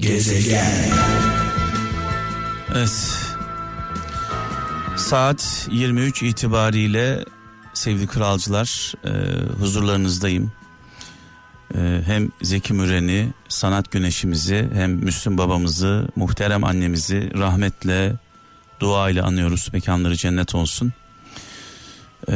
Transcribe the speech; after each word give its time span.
Gezegen. 0.00 0.66
Evet. 2.74 3.16
Saat 4.96 5.68
23 5.70 6.22
itibariyle 6.22 7.24
sevgili 7.74 8.06
kralcılar 8.06 8.94
e, 9.04 9.10
huzurlarınızdayım. 9.60 10.52
E, 11.74 12.02
hem 12.06 12.30
Zeki 12.42 12.72
Müren'i, 12.72 13.28
sanat 13.48 13.90
güneşimizi 13.90 14.68
hem 14.74 14.90
Müslüm 14.90 15.38
babamızı, 15.38 16.08
muhterem 16.16 16.64
annemizi 16.64 17.30
rahmetle, 17.38 18.12
dua 18.80 19.10
ile 19.10 19.22
anıyoruz. 19.22 19.68
Mekanları 19.72 20.16
cennet 20.16 20.54
olsun. 20.54 20.92
E, 22.28 22.34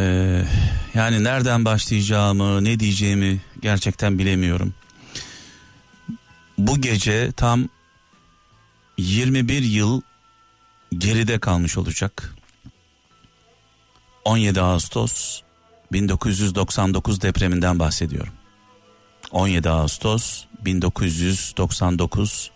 yani 0.95 1.25
nereden 1.25 1.65
başlayacağımı, 1.65 2.65
ne 2.65 2.81
diyeceğimi 2.81 3.41
gerçekten 3.63 4.19
bilemiyorum. 4.19 4.75
Bu 6.67 6.81
gece 6.81 7.33
tam 7.33 7.69
21 8.99 9.63
yıl 9.63 10.01
geride 10.99 11.39
kalmış 11.39 11.79
olacak. 11.79 12.35
17 14.25 14.61
Ağustos 14.61 15.41
1999 15.93 17.23
depreminden 17.23 17.79
bahsediyorum. 17.79 18.33
17 19.31 19.71
Ağustos 19.71 20.45
1999 20.65 22.51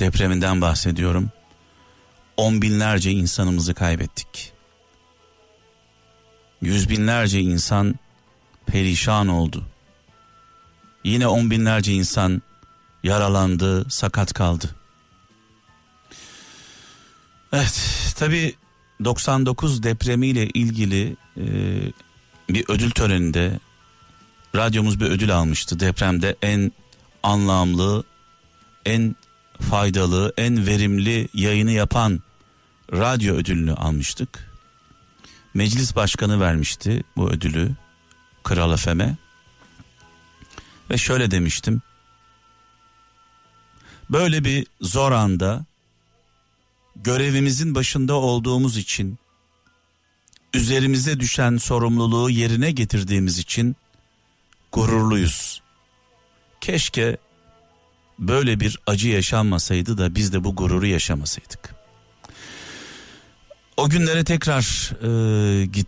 depreminden 0.00 0.60
bahsediyorum. 0.60 1.30
On 2.36 2.62
binlerce 2.62 3.10
insanımızı 3.10 3.74
kaybettik. 3.74 4.52
Yüz 6.62 6.88
binlerce 6.88 7.40
insan 7.40 7.94
perişan 8.66 9.28
oldu. 9.28 9.64
Yine 11.04 11.26
on 11.26 11.50
binlerce 11.50 11.92
insan 11.92 12.42
yaralandı, 13.02 13.90
sakat 13.90 14.32
kaldı. 14.32 14.70
Evet, 17.52 18.14
tabi 18.18 18.54
99 19.04 19.82
depremiyle 19.82 20.46
ilgili 20.46 21.16
e, 21.36 21.44
bir 22.48 22.64
ödül 22.68 22.90
töreninde 22.90 23.60
radyomuz 24.56 25.00
bir 25.00 25.06
ödül 25.06 25.36
almıştı. 25.36 25.80
Depremde 25.80 26.36
en 26.42 26.72
anlamlı, 27.22 28.04
en 28.86 29.16
faydalı, 29.70 30.32
en 30.36 30.66
verimli 30.66 31.28
yayını 31.34 31.70
yapan 31.70 32.20
radyo 32.92 33.34
ödülünü 33.34 33.74
almıştık. 33.74 34.52
Meclis 35.54 35.96
başkanı 35.96 36.40
vermişti 36.40 37.04
bu 37.16 37.30
ödülü 37.30 37.70
Kral 38.44 38.76
FM'e. 38.76 39.16
Ve 40.90 40.98
şöyle 40.98 41.30
demiştim. 41.30 41.82
Böyle 44.10 44.44
bir 44.44 44.66
zor 44.80 45.12
anda 45.12 45.64
görevimizin 46.96 47.74
başında 47.74 48.14
olduğumuz 48.14 48.76
için 48.76 49.18
üzerimize 50.54 51.20
düşen 51.20 51.56
sorumluluğu 51.56 52.30
yerine 52.30 52.70
getirdiğimiz 52.70 53.38
için 53.38 53.76
gururluyuz. 54.72 55.62
Keşke 56.60 57.16
böyle 58.18 58.60
bir 58.60 58.78
acı 58.86 59.08
yaşanmasaydı 59.08 59.98
da 59.98 60.14
biz 60.14 60.32
de 60.32 60.44
bu 60.44 60.56
gururu 60.56 60.86
yaşamasaydık. 60.86 61.74
O 63.76 63.88
günlere 63.88 64.24
tekrar 64.24 64.90
e, 65.02 65.66
git 65.66 65.86